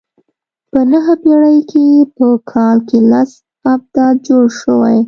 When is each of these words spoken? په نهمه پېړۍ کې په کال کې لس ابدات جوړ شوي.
په 0.71 0.79
نهمه 0.91 1.15
پېړۍ 1.23 1.57
کې 1.71 1.85
په 2.17 2.25
کال 2.51 2.77
کې 2.87 2.99
لس 3.11 3.31
ابدات 3.73 4.15
جوړ 4.27 4.45
شوي. 4.59 4.97